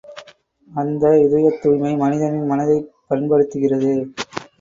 அந்த 0.71 1.11
இதயத் 1.19 1.59
தூய்மை, 1.61 1.95
மனிதனின் 1.95 2.45
மனதைப் 2.45 2.89
பன்படுத்துகிறது. 3.09 3.93